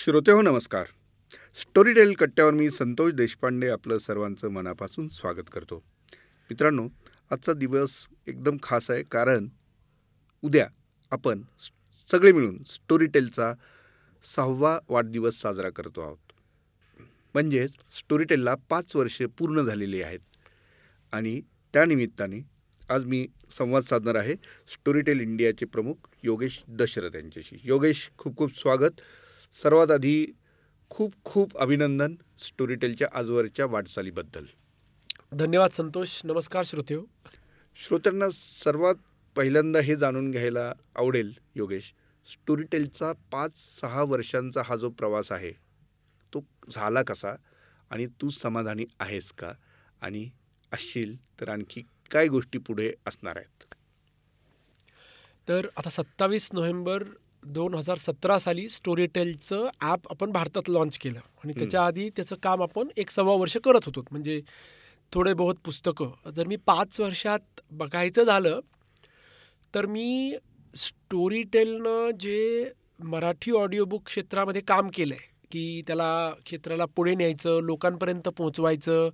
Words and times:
श्रोते 0.00 0.32
हो 0.32 0.42
नमस्कार. 0.42 0.84
स्टोरी 1.60 1.92
टेल 1.94 2.12
कट्ट्यावर 2.14 2.52
मी 2.52 2.70
संतोष 2.70 3.12
देशपांडे 3.12 3.68
आपलं 3.68 3.98
सर्वांचं 3.98 4.48
मनापासून 4.48 5.08
स्वागत 5.08 5.50
करतो. 5.52 5.82
मित्रांनो 6.50 6.88
आजचा 7.30 7.52
दिवस 7.52 8.06
एकदम 8.26 8.56
खास 8.62 8.90
आहे 8.90 9.02
कारण 9.02 9.48
उद्या 10.42 10.68
आपण 11.10 11.42
सगळे 12.10 12.32
मिळून 12.32 12.62
स्टोरी 12.62 13.06
टेलचा 13.06 13.54
सहावा 14.36 14.78
वाढदिवस 14.88 15.34
साजरा 15.34 15.70
करतो 15.70 16.00
आहोत. 16.00 16.32
म्हणजेच 17.34 17.70
स्टोरी 17.98 18.24
टेलला 18.24 18.54
पाच 18.54 18.96
वर्षे 18.96 19.26
पूर्ण 19.26 19.62
झालेली 19.62 20.02
आहेत. 20.02 20.20
आणि 21.12 21.40
त्यानिमित्ताने 21.72 22.40
आज 22.90 23.04
मी 23.04 23.26
संवाद 23.58 23.82
साधणार 23.82 24.14
आहे 24.14 24.34
स्टोरी 24.68 25.00
टेल 25.00 25.20
इंडियाचे 25.20 25.66
प्रमुख 25.66 25.94
योगेश 26.22 26.62
दशरथ 26.68 27.14
यांच्याशी. 27.14 27.60
योगेश 27.64 28.10
खूप 28.18 28.36
खूप 28.36 28.58
स्वागत. 28.58 29.00
सर्वात 29.52 29.90
आधी 29.90 30.26
खूप 30.90 31.14
खूप 31.24 31.56
अभिनंदन 31.58 32.14
स्टोरी 32.38 32.74
टेलच्या 32.74 33.08
आजवरच्या 33.12 33.66
वाटचालीबद्दल. 33.66 34.44
धन्यवाद 35.32 35.70
संतोष. 35.70 36.20
नमस्कार 36.24 36.62
श्रोते 36.64 36.94
हो. 36.94 37.04
श्रोत्यांना 37.76 38.26
सर्वात 38.32 38.94
पहिल्यांदा 39.36 39.80
हे 39.80 39.96
जाणून 39.96 40.30
घ्यायला 40.30 40.72
आवडेल 40.96 41.32
योगेश 41.54 41.92
स्टोरी 42.26 42.62
टेलचा 42.62 43.12
पाच 43.12 43.80
सहा 43.80 44.02
वर्षांचा 44.02 44.62
हा 44.64 44.76
जो 44.76 44.90
प्रवास 44.90 45.32
आहे 45.32 45.52
तो 46.32 46.44
झाला 46.72 47.02
कसा 47.02 47.34
आणि 47.90 48.06
तू 48.06 48.30
समाधानी 48.30 48.84
आहेस 49.00 49.32
का? 49.32 49.52
आणि 50.00 50.28
असशील 50.72 51.16
तर 51.40 51.48
आणखी 51.48 51.82
काय 52.10 52.28
गोष्टी 52.28 52.58
पुढे 52.58 52.92
असणार 53.06 53.36
आहेत? 53.36 53.74
तर 55.48 55.66
आता 55.76 55.90
सत्तावीस 55.90 56.48
नोव्हेंबर 56.52 57.04
दोन 57.42 57.74
हजार 57.74 57.96
सतरा 57.96 58.38
साली 58.38 58.68
स्टोरी 58.68 59.06
टेलचं 59.06 59.68
ॲप 59.80 60.10
आपण 60.10 60.32
भारतात 60.32 60.68
लॉन्च 60.68 60.98
केलं. 60.98 61.18
आणि 61.44 61.52
त्याच्या 61.52 61.84
आधी 61.86 62.08
त्याचं 62.10 62.36
काम 62.42 62.62
आपण 62.62 62.88
एक 62.96 63.10
सव्वा 63.10 63.34
वर्ष 63.34 63.56
करत 63.56 63.86
होतो. 63.86 64.04
म्हणजे 64.10 64.40
थोडे 65.12 65.32
बहुत 65.34 65.56
पुस्तकं. 65.64 66.10
जर 66.36 66.46
मी 66.46 66.56
पाच 66.56 67.00
वर्षात 67.00 67.60
बघायचं 67.72 68.22
झालं 68.22 68.60
तर 69.74 69.86
मी 69.86 70.34
स्टोरी 70.74 71.42
टेलनं 71.42 72.10
जे 72.20 72.70
मराठी 73.02 73.52
ऑडिओबुक 73.52 74.04
क्षेत्रामध्ये 74.06 74.62
काम 74.62 74.88
केलं 74.94 75.14
आहे 75.14 75.28
की 75.52 75.82
त्याला 75.86 76.30
क्षेत्राला 76.44 76.84
पुढे 76.84 77.14
न्यायचं 77.14 77.60
लोकांपर्यंत 77.62 78.28
पोहोचवायचं 78.28 79.08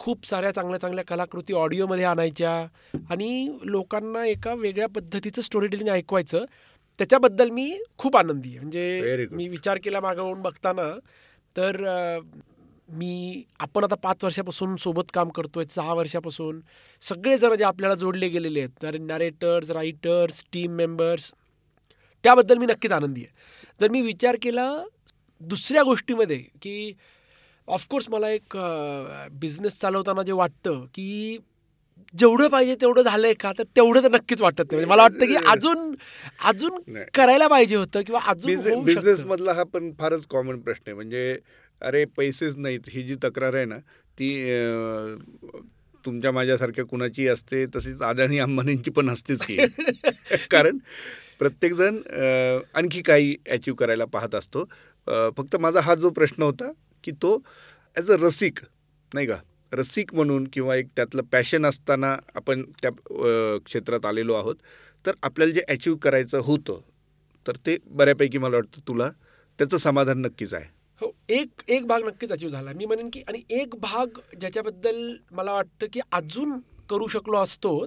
खूप 0.00 0.26
साऱ्या 0.26 0.50
चांगल्या 0.50 0.78
चांगल्या 0.80 1.04
कलाकृती 1.04 1.52
ऑडिओमध्ये 1.52 2.04
आणायच्या 2.04 2.52
आणि 3.10 3.58
लोकांना 3.62 4.24
एका 4.26 4.54
वेगळ्या 4.54 4.88
पद्धतीचं 4.88 5.42
स्टोरी 5.42 5.66
टेलिंग 5.66 5.88
ऐकवायचं 5.88 6.44
त्याच्याबद्दल 6.98 7.50
मी 7.50 7.72
खूप 7.98 8.16
आनंदी 8.16 8.48
आहे. 8.48 8.58
म्हणजे. 8.58 9.26
मी 9.30 9.48
विचार 9.48 9.78
केला 9.84 10.00
मागवून 10.00 10.40
बघताना 10.42 10.92
तर 11.56 11.76
मी 12.88 13.42
आपण 13.60 13.84
आता 13.84 13.94
पाच 13.94 14.24
वर्षापासून 14.24 14.76
सोबत 14.76 15.10
काम 15.14 15.28
करतोय 15.28 15.64
सहा 15.70 15.94
वर्षापासून. 15.94 16.60
सगळेजण 17.02 17.54
जे 17.54 17.64
आपल्याला 17.64 17.94
जोडले 17.94 18.28
गेलेले 18.28 18.60
आहेत 18.60 19.00
नॅरेटर्स 19.00 19.70
रायटर्स 19.70 20.44
टीम 20.52 20.72
मेंबर्स 20.72 21.30
त्याबद्दल 22.24 22.58
मी 22.58 22.66
नक्कीच 22.66 22.92
आनंदी 22.92 23.20
आहे. 23.20 23.32
जर 23.80 23.90
मी 23.90 24.00
विचार 24.00 24.36
केला 24.42 24.70
दुसऱ्या 25.40 25.82
गोष्टीमध्ये 25.82 26.38
की 26.62 26.92
ऑफकोर्स 27.68 28.08
मला 28.08 28.28
एक 28.30 28.56
बिझनेस 29.32 29.78
चालवताना 29.80 30.22
जे 30.22 30.32
वाटतं 30.32 30.84
की 30.94 31.38
जेवढं 32.14 32.48
पाहिजे 32.48 32.74
तेवढं 32.74 33.02
झालंय 33.02 33.34
का? 33.34 33.52
तर 33.52 33.62
तेवढं 33.76 34.02
तर 34.02 34.10
नक्कीच 34.10 34.40
वाटत 34.40 34.60
नाही. 34.60 34.74
म्हणजे 34.74 34.90
मला 34.90 35.02
वाटतं 35.02 35.26
की 35.26 35.34
अजून 35.46 35.94
अजून. 36.44 37.02
करायला 37.14 37.48
पाहिजे 37.48 37.76
होतं 37.76 38.02
किंवा 38.02 38.20
अजून 38.26 38.82
बिझनेस. 38.84 39.22
मधला 39.24 39.52
हा 39.52 39.62
पण 39.62 39.90
फारच 39.98 40.26
कॉमन 40.26 40.60
प्रश्न 40.60 40.82
आहे. 40.86 40.94
म्हणजे 40.94 41.38
अरे 41.82 42.04
पैसेच 42.16 42.56
नाहीत. 42.56 42.80
ही 42.88 43.02
जी 43.02 43.14
तक्रार 43.24 43.54
आहे 43.54 43.64
ना 43.64 43.78
ती 44.18 44.30
तुमच्या 46.04 46.32
माझ्यासारख्या 46.32 46.84
कुणाची 46.84 47.26
असते 47.28 47.64
तशीच 47.66 48.02
अदानी 48.02 48.38
अंबानींची 48.38 48.90
पण 48.90 49.10
असतेच 49.10 49.42
की. 49.42 49.56
कारण 50.50 50.78
प्रत्येकजण 51.38 51.98
आणखी 52.74 53.02
काही 53.02 53.36
अचीव 53.50 53.74
करायला 53.74 54.04
पाहत 54.04 54.34
असतो. 54.34 54.64
फक्त 55.36 55.56
माझा 55.56 55.80
हा 55.80 55.94
जो 55.94 56.10
प्रश्न 56.10 56.42
होता 56.42 56.70
की 57.04 57.12
तो 57.12 57.42
ॲज 57.96 58.10
अ 58.10 58.16
रसिक 58.20 58.58
नाही 59.14 59.26
का? 59.26 59.36
रसिक 59.72 60.14
म्हणून 60.14 60.46
किंवा 60.52 60.76
एक 60.76 60.86
त्यातलं 60.96 61.22
पॅशन 61.22 61.66
असताना 61.66 62.16
आपण 62.34 62.62
त्या 62.82 62.90
क्षेत्रात 63.58 64.06
आलेलो 64.06 64.34
आहोत 64.34 64.56
तर 65.06 65.12
आपल्याला 65.22 65.52
जे 65.52 65.60
अचीव 65.68 65.96
करायचं 65.96 66.38
होतं 66.38 66.80
तर 67.46 67.56
ते 67.66 67.76
बऱ्यापैकी 67.86 68.38
मला 68.38 68.56
वाटतं 68.56 68.88
तुला 68.88 69.10
त्याचं 69.58 69.76
समाधान 69.76 70.18
नक्कीच 70.18 70.54
आहे. 70.54 70.64
हो 71.00 71.10
एक 71.28 71.62
एक 71.68 71.86
भाग 71.86 72.02
नक्कीच 72.04 72.32
अचीव 72.32 72.48
झाला. 72.48 72.72
मी 72.72 72.86
म्हणेन 72.86 73.08
की 73.12 73.22
आणि 73.28 73.42
एक 73.50 73.74
भाग 73.76 74.18
ज्याच्याबद्दल 74.40 75.16
मला 75.32 75.52
वाटतं 75.52 75.86
की 75.92 76.00
अजून 76.12 76.58
करू 76.90 77.06
शकलो 77.06 77.38
असतो 77.38 77.86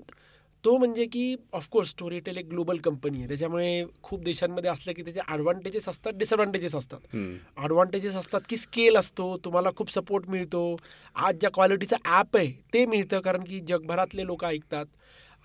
तो 0.64 0.78
म्हणजे 0.78 1.06
की 1.06 1.36
ऑफकोर्स 1.54 1.90
स्टोरीटेल 1.90 2.38
एक 2.38 2.48
ग्लोबल 2.50 2.78
कंपनी 2.78 3.18
आहे. 3.18 3.28
त्याच्यामुळे 3.28 3.84
खूप 4.04 4.24
देशांमध्ये 4.24 4.70
असलं 4.72 4.94
की 4.94 5.02
त्याचे 5.02 5.20
ॲडव्हान्टेजेस 5.28 5.88
असतात 5.90 6.14
डिसएडव्हान्टेजेस 6.14 6.76
असतात. 6.76 7.16
ॲडव्हान्टेजेस 7.58 8.16
असतात 8.16 8.42
की 8.50 8.58
स्केल 8.58 8.98
असतो 8.98 9.36
तुम्हाला 9.46 9.70
खूप 9.78 9.92
सपोर्ट 9.92 10.30
मिळतो. 10.30 10.76
आज 11.16 11.36
ज्या 11.36 11.50
क्वालिटीचं 11.52 11.96
ॲप 12.06 12.38
आहे 12.38 12.52
ते 12.74 12.86
मिळतं 12.86 13.20
कारण 13.20 13.44
की 13.44 13.60
जगभरातले 13.68 14.26
लोक 14.26 14.46
ऐकतात. 14.46 14.86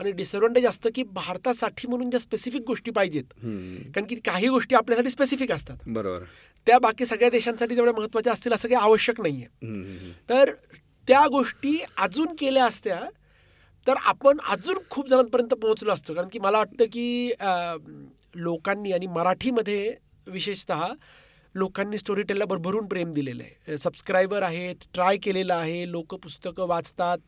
आणि 0.01 0.11
डिसएडव्हान्टेज 0.13 0.67
असतं 0.67 0.91
की 0.95 1.03
भारतासाठी 1.13 1.89
म्हणून 1.89 2.11
ज्या 2.11 2.21
स्पेसिफिक 2.21 2.63
गोष्टी 2.67 2.91
पाहिजेत. 2.91 3.25
कारण 3.95 4.07
की 4.07 4.17
काही 4.25 4.49
गोष्टी 4.49 4.75
आपल्यासाठी 4.75 5.11
स्पेसिफिक 5.11 5.53
असतात. 5.53 5.77
बरोबर. 5.87 6.25
त्या 6.67 6.79
बाकी 6.79 7.07
सगळ्या 7.07 7.31
देशांसाठी 7.31 7.77
तेवढ्या 7.77 7.95
महत्त्वाच्या 7.95 8.33
असतील 8.33 8.53
असं 8.53 8.69
काही 8.69 8.85
आवश्यक 8.85 9.21
नाही 9.21 9.45
आहे 9.45 10.13
तर 10.29 10.53
त्या 11.09 11.27
गोष्टी 11.27 11.79
अजून 11.97 12.35
केल्या 12.39 12.65
असत्या 12.65 13.01
तर 13.87 13.95
आपण 14.05 14.39
अजून 14.51 14.79
खूप 14.91 15.09
जणांपर्यंत 15.09 15.55
पोहोचलो 15.55 15.93
असतो. 15.93 16.15
कारण 16.15 16.29
की 16.33 16.39
मला 16.39 16.59
वाटतं 16.59 16.85
की 16.93 17.31
लोकांनी 18.37 18.93
आणि 18.93 19.07
मराठीमध्ये 19.07 19.95
विशेषतः 20.27 20.87
लोकांनी 21.55 21.99
स्टोरी 21.99 22.23
टेलला 22.23 22.45
भरभरून 22.45 22.87
प्रेम 22.87 23.13
दिलेलं 23.13 23.43
आहे. 23.43 23.77
सबस्क्रायबर 23.79 24.43
आहेत 24.43 24.85
ट्राय 24.95 25.17
केलेलं 25.23 25.55
आहे 25.55 25.91
लोक 25.91 26.15
पुस्तकं 26.15 26.67
वाचतात 26.69 27.19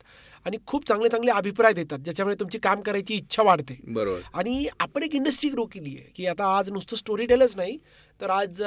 आणि 0.45 0.57
खूप 0.67 0.87
चांगले 0.87 1.09
चांगले 1.09 1.31
अभिप्राय 1.31 1.73
देतात 1.73 1.99
ज्याच्यामुळे 1.99 2.35
तुमची 2.39 2.57
काम 2.63 2.81
करायची 2.81 3.15
इच्छा 3.15 3.43
वाढते. 3.43 3.77
बरोबर. 3.87 4.19
आणि 4.33 4.65
आपण 4.79 5.03
एक 5.03 5.15
इंडस्ट्री 5.15 5.49
ग्रो 5.49 5.65
केली 5.71 5.95
आहे 5.97 6.11
की 6.15 6.25
आता 6.27 6.57
आज 6.57 6.69
नुसतं 6.71 6.95
स्टोरी 6.95 7.25
टेलच 7.25 7.55
नाही 7.57 7.77
तर 8.19 8.29
आज 8.29 8.61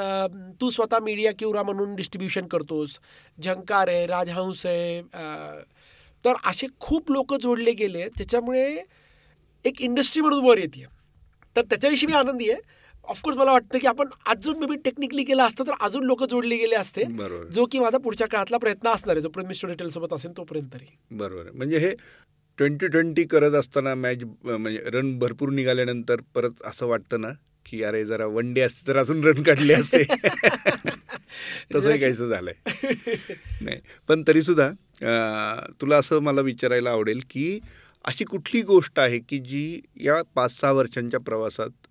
तू 0.60 0.70
स्वतः 0.70 0.98
मीडिया 1.02 1.32
किवरा 1.38 1.62
म्हणून 1.62 1.94
डिस्ट्रीब्युशन 1.94 2.46
करतोस. 2.46 2.98
झंकार 3.38 3.88
आहे 3.88 4.06
राजहंस 4.06 4.66
आहे 4.66 5.00
तर 6.24 6.32
असे 6.44 6.66
खूप 6.80 7.10
लोक 7.10 7.34
जोडले 7.34 7.72
गेले 7.72 8.08
त्याच्यामुळे 8.08 8.82
एक 9.64 9.80
इंडस्ट्री 9.80 10.22
म्हणून 10.22 10.44
वर 10.44 10.58
येते 10.58 10.84
तर 11.56 11.62
त्याच्याविषयी 11.62 12.06
मी 12.06 12.12
आनंदी 12.12 12.50
आहे. 12.50 12.60
ऑफकोर्स 13.08 13.36
मला 13.36 13.52
वाटतं 13.52 13.78
की 13.78 13.86
आपण 13.86 14.08
अजून 14.26 14.58
मे 14.58 14.66
बी 14.66 14.76
टेक्निकली 14.76 15.24
केलं 15.24 15.42
असतं 15.42 15.64
तर 15.66 15.72
अजून 15.80 16.04
लोक 16.04 16.22
जोडले 16.24 16.56
गेले 16.56 16.74
असते 16.74 17.04
बरोबर. 17.04 17.46
जो 17.46 17.64
की 17.66 17.78
माझा 17.78 17.98
पुढच्या 17.98 18.26
काळातला 18.28 18.58
प्रयत्न 18.58 18.88
असणार 18.88 19.16
आहे 19.16 19.22
जोपर्यंत 19.22 19.48
मी 19.48 19.54
स्टोरी 19.54 19.74
टेलसोबत 19.74 20.12
असेल 20.12 20.36
तोपर्यंत 20.36 20.68
तरी. 20.74 20.86
बरोबर. 21.10 21.50
म्हणजे 21.54 21.78
हे 21.78 21.94
ट्वेंटी 22.58 22.86
ट्वेंटी 22.86 23.24
करत 23.24 23.54
असताना 23.54 23.94
मॅच 23.94 24.22
म्हणजे 24.44 24.78
रन 24.90 25.18
भरपूर 25.18 25.50
निघाल्यानंतर 25.50 26.20
परत 26.34 26.62
असं 26.64 26.86
वाटतं 26.86 27.20
ना 27.20 27.28
की 27.66 27.82
अरे 27.82 28.04
जरा 28.04 28.26
वन 28.26 28.52
डे 28.54 28.60
असते 28.60 28.86
तर 28.88 28.96
अजून 28.96 29.24
रन 29.24 29.42
काढले 29.42 29.74
असते. 29.74 30.02
तसंही 31.74 31.98
काहीसं 31.98 32.28
झालंय. 32.28 32.54
नाही. 33.60 33.78
पण 34.08 34.22
तरीसुद्धा 34.26 34.70
तुला 35.80 35.96
असं 35.96 36.18
मला 36.18 36.40
विचारायला 36.40 36.90
आवडेल 36.90 37.20
की 37.30 37.58
अशी 38.04 38.24
कुठली 38.24 38.62
गोष्ट 38.62 38.98
आहे 38.98 39.18
की 39.18 39.38
जी 39.38 39.80
या 40.00 40.22
पाच 40.34 40.60
सहा 40.60 40.72
वर्षांच्या 40.72 41.20
प्रवासात 41.20 41.86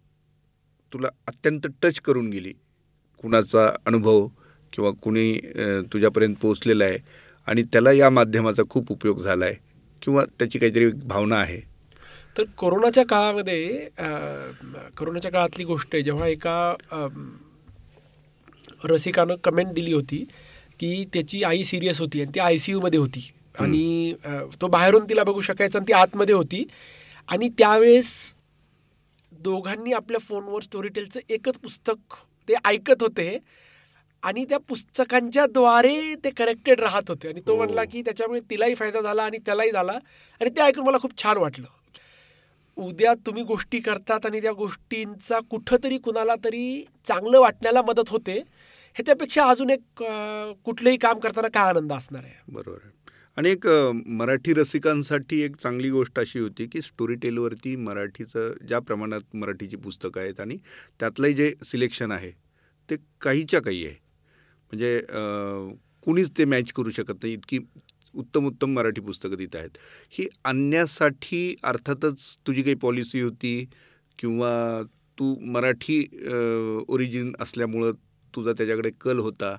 तुला 0.92 1.08
अत्यंत 1.28 1.68
टच 1.82 2.00
करून 2.00 2.30
गेली? 2.30 2.54
कुणाचा 3.22 3.66
अनुभव 3.86 4.28
किंवा 4.74 4.92
कुणी 5.02 5.40
तुझ्यापर्यंत 5.94 6.36
पोहोचलेला 6.36 6.84
आहे 6.86 6.98
आणि 7.48 7.64
त्याला 7.64 7.92
या 7.92 8.10
माध्यमाचा 8.10 8.64
खूप 8.70 8.92
उपयोग 8.92 9.22
झाला 9.22 9.46
आहे 9.46 9.56
किंवा 10.02 10.24
त्याची 10.40 10.60
काहीतरी 10.60 10.88
भावना 10.88 11.36
आहे? 11.36 11.60
तर 12.38 12.44
कोरोनाच्या 12.58 13.04
काळामध्ये 13.06 13.88
कोरोनाच्या 14.98 15.32
काळातली 15.32 15.64
गोष्ट 15.64 15.90
आहे 15.94 16.04
जेव्हा 16.04 16.28
एका 16.28 16.74
रसिकानं 18.84 19.36
कमेंट 19.44 19.74
दिली 19.74 19.94
होती 19.94 20.24
की 20.80 21.06
त्याची 21.14 21.44
आई 21.44 21.64
सिरियस 21.64 22.00
होती 22.00 22.22
आणि 22.22 22.32
ती 22.36 22.40
आय 22.40 22.58
सी 22.58 22.72
यूमध्ये 22.72 23.00
होती. 23.00 23.32
आणि 23.60 24.14
तो 24.62 24.68
बाहेरून 24.68 25.10
तिला 25.10 25.24
बघू 25.24 25.42
शकायचा 25.42 25.80
आणि 25.80 25.88
ती 25.88 25.94
आतमध्ये 25.94 26.36
होती. 26.36 26.64
आणि 27.28 27.50
त्यावेळेस 27.50 28.12
दोघांनी 29.32 29.92
आपल्या 29.94 30.20
फोनवर 30.20 30.62
स्टोरीटेलचं 30.62 31.20
एकच 31.30 31.58
पुस्तक 31.58 32.16
ते 32.48 32.54
ऐकत 32.66 33.02
होते. 33.02 33.38
आणि 34.24 34.46
त्या 34.46 34.58
पुस्तकांच्या 34.60 35.46
द्वारे 35.46 36.16
ते 36.16 36.30
कनेक्टेड 36.30 36.80
राहत 36.80 37.10
होते. 37.10 37.28
आणि 37.28 37.42
तो 37.48 37.52
हो. 37.52 37.58
म्हणला 37.58 37.84
की 37.84 38.02
त्याच्यामुळे 38.02 38.40
तिलाही 38.50 38.76
फायदा 38.76 39.02
झाला 39.02 39.24
आणि 39.24 39.38
त्यालाही 39.38 39.72
झाला. 39.72 39.92
आणि 40.42 40.50
ते 40.50 40.62
ऐकून 40.62 40.86
मला 40.86 40.98
खूप 40.98 41.22
छान 41.24 41.38
वाटलं. 41.38 41.68
उद्या 42.82 43.14
तुम्ही 43.26 43.44
गोष्टी 43.44 43.80
करतात 43.80 44.26
आणि 44.26 44.42
त्या 44.42 44.52
गोष्टींचा 44.54 45.40
कुठंतरी 45.50 45.98
कुणाला 45.98 46.36
तरी 46.44 46.84
चांगलं 47.06 47.40
वाटण्याला 47.40 47.82
मदत 47.82 48.10
होते. 48.10 48.38
ह्याच्यापेक्षा 48.96 49.46
अजून 49.50 49.70
एक 49.70 50.04
कुठलंही 50.66 50.98
काम 50.98 51.20
करताना 51.20 51.48
काय 51.54 51.70
आनंद 51.70 51.94
असणार 51.94 52.24
आहे? 52.24 52.34
बरोबर 52.48 52.90
आणि 53.38 53.50
एक 53.50 53.68
मराठी 54.20 54.54
रसिकांसाठी 54.54 55.40
एक 55.42 55.56
चांगली 55.56 55.90
गोष्ट 55.90 56.20
अशी 56.20 56.40
होती 56.40 56.66
की 56.68 56.82
स्टोरी 56.82 57.16
टेलवरती 57.22 57.76
मराठीचं 57.76 58.54
ज्या 58.68 58.80
प्रमाणात 58.80 59.36
मराठीची 59.36 59.76
पुस्तकं 59.76 60.22
आहेत 60.22 60.40
आणि 60.40 60.58
त्यातलंही 61.00 61.34
जे 61.34 61.52
सिलेक्शन 61.66 62.12
आहे 62.12 62.32
ते 62.90 62.96
काहीच्या 63.22 63.62
काही 63.62 63.86
आहे. 63.86 63.96
म्हणजे 64.72 65.00
कुणीच 66.06 66.32
ते 66.38 66.46
मॅच 66.46 66.72
करू 66.74 66.90
शकत 66.90 67.24
नाही. 67.24 67.34
इतकी 67.34 67.60
उत्तम 68.14 68.46
उत्तम 68.48 68.74
मराठी 68.74 69.02
पुस्तकं 69.02 69.38
तिथं 69.40 69.58
आहेत. 69.60 69.78
ही 70.12 70.28
आणण्यासाठी 70.44 71.56
अर्थातच 71.64 72.26
तुझी 72.48 72.62
काही 72.62 72.76
पॉलिसी 72.76 73.22
होती 73.22 73.66
किंवा 74.20 74.82
तू 75.18 75.36
मराठी 75.52 76.00
ओरिजिन 76.88 77.34
असल्यामुळं 77.40 77.92
तुझा 78.34 78.52
त्याच्याकडे 78.54 78.90
कल 79.02 79.20
होता 79.20 79.56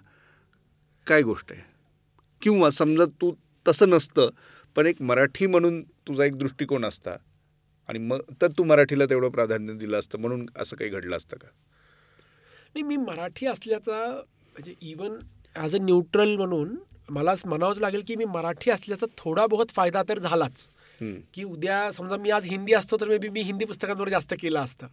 काय 1.06 1.22
गोष्ट 1.22 1.52
आहे? 1.52 1.60
किंवा 2.42 2.70
समजा 2.70 3.04
तू 3.20 3.32
तसं 3.66 3.88
नसतं 3.88 4.28
पण 4.76 4.86
एक 4.86 5.02
मराठी 5.02 5.46
म्हणून 5.46 5.82
तुझा 6.08 6.24
एक 6.24 6.36
दृष्टिकोन 6.38 6.84
असता 6.84 7.16
आणि 7.88 7.98
मग 7.98 8.20
तर 8.42 8.48
तू 8.58 8.64
मराठीला 8.64 9.06
तेवढं 9.06 9.28
प्राधान्य 9.28 9.72
दिलं 9.74 9.98
असतं 9.98 10.18
म्हणून 10.18 10.46
असं 10.56 10.76
काही 10.76 10.90
घडलं 10.90 11.16
असतं 11.16 11.36
का? 11.36 11.48
नाही 12.74 12.82
मी 12.82 12.96
मराठी 12.96 13.46
असल्याचा 13.46 14.06
म्हणजे 14.08 14.74
इवन 14.80 15.16
ॲज 15.56 15.74
अ 15.76 15.78
न्यूट्रल 15.78 16.36
म्हणून 16.36 16.74
मला 17.10 17.34
म्हणावंच 17.46 17.78
लागेल 17.78 18.02
की 18.06 18.16
मी 18.16 18.24
मराठी 18.24 18.70
असल्याचा 18.70 19.06
थोडा 19.18 19.46
बहुत 19.46 19.70
फायदा 19.70 20.02
तर 20.08 20.18
झालाच. 20.18 20.66
की 21.34 21.44
उद्या 21.44 21.90
समजा 21.92 22.16
मी 22.16 22.30
आज 22.30 22.44
हिंदी 22.44 22.72
असतो 22.72 22.96
तर 23.00 23.08
मे 23.08 23.18
बी 23.18 23.28
मी 23.28 23.40
हिंदी 23.40 23.64
पुस्तकांवर 23.64 24.08
जास्त 24.08 24.34
केलं 24.40 24.60
असतं. 24.60 24.86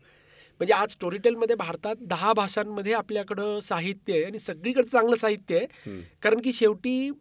म्हणजे 0.59 0.73
आज 0.73 0.91
स्टोरीटेलमध्ये 0.91 1.56
भारतात 1.56 1.95
दहा 2.01 2.33
भाषांमध्ये 2.33 2.94
आपल्याकडं 2.94 3.59
साहित्य 3.59 4.13
आहे 4.13 4.23
आणि 4.23 4.39
सगळीकडे 4.39 4.83
चांगलं 4.83 5.15
साहित्य 5.15 5.57
आहे. 5.57 6.01
कारण 6.21 6.41
की 6.41 6.53
शेवटी 6.53 7.11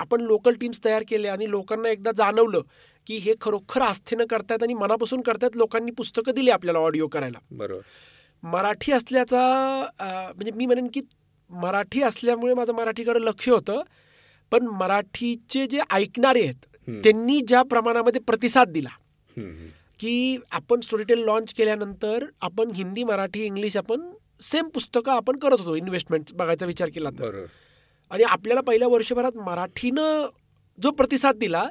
आपण 0.00 0.20
लोकल 0.20 0.54
टीम्स 0.54 0.80
तयार 0.84 1.02
केले 1.08 1.28
आणि 1.28 1.50
लोकांना 1.50 1.88
एकदा 1.88 2.10
जाणवलं 2.16 2.60
की 3.06 3.16
हे 3.16 3.34
खरोखर 3.40 3.82
आस्थेनं 3.82 4.24
करतायत 4.26 4.62
आणि 4.62 4.74
मनापासून 4.74 5.20
करतायत 5.20 5.56
लोकांनी 5.56 5.92
पुस्तकं 5.92 6.34
दिली 6.34 6.50
आपल्याला 6.50 6.78
ऑडिओ 6.78 7.06
करायला. 7.06 7.38
बरोबर. 7.50 7.82
मराठी 8.42 8.92
असल्याचा 8.92 9.40
म्हणजे 10.00 10.50
मी 10.50 10.66
म्हणेन 10.66 10.86
की 10.94 11.00
मराठी 11.50 12.02
असल्यामुळे 12.02 12.54
माझं 12.54 12.72
मराठीकडे 12.72 13.24
लक्ष 13.24 13.48
होतं. 13.48 13.82
पण 14.52 14.66
मराठीचे 14.66 15.66
जे 15.66 15.80
ऐकणारे 15.90 16.42
आहेत. 16.42 16.54
त्यांनी 16.88 17.40
ज्या 17.40 17.62
प्रमाणामध्ये 17.62 18.20
प्रतिसाद 18.20 18.68
दिला. 18.68 18.88
की 20.00 20.36
आपण 20.50 20.80
स्टोरीटेल 20.80 21.18
लॉन्च 21.18 21.52
केल्यानंतर 21.54 22.24
आपण 22.40 22.70
हिंदी 22.74 23.04
मराठी 23.04 23.44
इंग्लिश 23.44 23.76
आपण 23.76 24.00
सेम 24.42 24.68
पुस्तकं 24.68 25.12
आपण 25.12 25.38
करत 25.38 25.60
होतो 25.60 25.74
इन्व्हेस्टमेंट 25.76 26.32
बघायचा 26.34 26.66
विचार 26.66 26.88
केला 26.88 27.10
तर 27.10 27.44
आणि 28.10 28.22
आपल्याला 28.22 28.60
पहिल्या 28.60 28.88
वर्षभरात 28.88 29.36
मराठीनं 29.36 30.26
जो 30.78 30.90
प्रतिसाद 30.90 31.36
दिला 31.36 31.64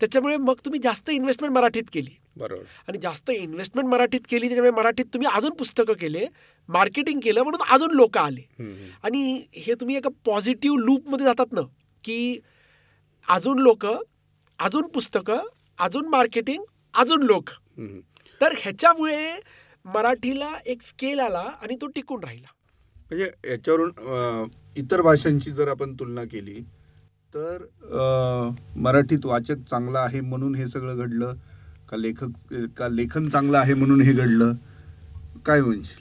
त्याच्यामुळे 0.00 0.36
मग 0.36 0.54
तुम्ही 0.64 0.80
जास्त 0.82 1.10
इन्व्हेस्टमेंट 1.10 1.54
मराठीत 1.54 1.82
केली 1.92 2.10
बरोबर 2.36 2.62
आणि 2.88 2.98
जास्त 3.02 3.30
इन्व्हेस्टमेंट 3.30 3.88
मराठीत 3.88 4.20
केली 4.28 4.46
त्याच्यामुळे 4.46 4.70
मराठीत 4.70 5.04
तुम्ही 5.04 5.28
अजून 5.34 5.52
पुस्तकं 5.52 5.92
केले 5.92 6.26
मार्केटिंग 6.68 7.20
केलं 7.20 7.42
म्हणून 7.42 7.62
अजून 7.70 7.90
लोक 7.90 8.18
आले. 8.18 8.42
आणि 9.02 9.42
हे 9.54 9.74
तुम्ही 9.74 9.96
एका 9.96 10.10
पॉझिटिव्ह 10.26 10.78
लूपमध्ये 10.78 11.26
जातात 11.26 11.52
ना 11.52 11.60
की 12.04 12.38
अजून 13.28 13.58
लोक 13.58 13.86
अजून 13.86 14.86
पुस्तकं 14.94 15.46
अजून 15.78 16.08
मार्केटिंग 16.08 16.64
अजून 16.94 17.22
लोक. 17.22 17.50
तर 18.40 18.54
ह्याच्यामुळे 18.58 19.38
मराठीला 19.84 20.50
एक 20.66 20.82
स्केल 20.82 21.20
आला 21.20 21.48
आणि 21.62 21.76
तो 21.80 21.86
टिकून 21.94 22.24
राहिला. 22.24 22.52
म्हणजे 23.10 23.30
याच्यावरून 23.50 24.48
इतर 24.76 25.00
भाषांची 25.02 25.50
जर 25.50 25.68
आपण 25.68 25.94
तुलना 25.98 26.24
केली 26.24 26.60
तर 27.34 27.64
मराठीत 28.76 29.26
वाचक 29.26 29.64
चांगला 29.70 30.00
आहे 30.00 30.20
म्हणून 30.20 30.54
हे 30.54 30.66
सगळं 30.68 30.96
घडलं 30.96 31.34
का 31.90 31.96
लेखक 31.96 32.54
का 32.76 32.88
लेखन 32.88 33.28
चांगलं 33.28 33.58
आहे 33.58 33.74
म्हणून 33.74 34.00
हे 34.02 34.12
घडलं? 34.12 34.52
काय 35.46 35.60
म्हणजे 35.60 35.94